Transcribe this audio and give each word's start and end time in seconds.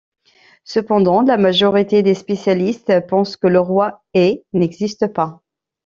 Cependant, 0.63 1.21
la 1.21 1.37
majorité 1.37 2.01
des 2.01 2.15
spécialistes 2.15 3.05
pense 3.07 3.37
que 3.37 3.45
le 3.45 3.59
roi 3.59 4.03
Ai 4.15 4.43
n'existe 4.51 5.05
pas. 5.13 5.43